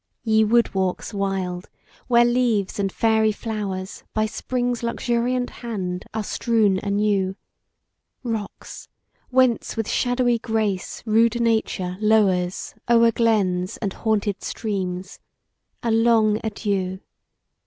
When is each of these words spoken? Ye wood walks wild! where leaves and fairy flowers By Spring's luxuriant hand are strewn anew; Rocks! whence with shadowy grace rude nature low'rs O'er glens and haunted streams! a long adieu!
Ye 0.23 0.43
wood 0.43 0.73
walks 0.73 1.13
wild! 1.13 1.69
where 2.07 2.25
leaves 2.25 2.79
and 2.79 2.91
fairy 2.91 3.31
flowers 3.31 4.03
By 4.15 4.25
Spring's 4.25 4.81
luxuriant 4.81 5.51
hand 5.61 6.05
are 6.11 6.23
strewn 6.23 6.79
anew; 6.79 7.35
Rocks! 8.23 8.87
whence 9.29 9.77
with 9.77 9.87
shadowy 9.87 10.39
grace 10.39 11.03
rude 11.05 11.39
nature 11.39 11.97
low'rs 12.01 12.73
O'er 12.89 13.11
glens 13.11 13.77
and 13.77 13.93
haunted 13.93 14.41
streams! 14.41 15.19
a 15.83 15.91
long 15.91 16.39
adieu! 16.43 17.01